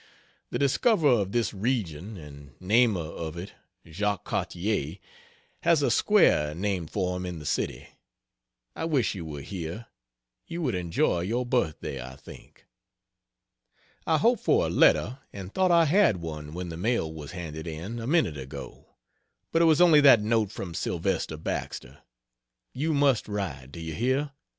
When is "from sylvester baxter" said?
20.51-21.99